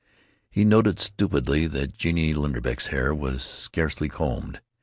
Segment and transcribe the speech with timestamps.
[0.49, 4.59] He noted stupidly that Genie Linderbeck's hair was scarcely combed.